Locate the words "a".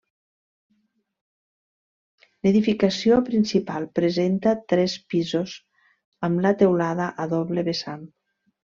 7.27-7.33